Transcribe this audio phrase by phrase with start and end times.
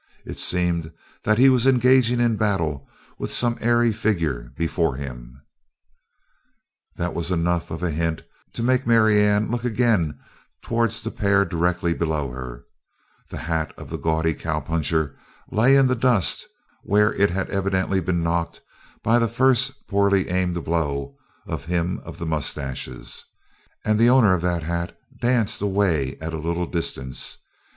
[0.25, 0.91] It seemed
[1.25, 5.39] that he was engaging in battle with some airy figure before him.
[6.95, 10.19] That was enough of a hint to make Marianne look again
[10.63, 12.65] towards the pair directly below her;
[13.29, 15.15] the hat of the gaudy cowpuncher
[15.51, 16.47] lay in the dust
[16.81, 18.59] where it had evidently been knocked
[19.03, 21.15] by the first poorly aimed blow
[21.45, 23.23] of him of the moustaches,
[23.85, 27.37] and the owner of the hat danced away at a little distance.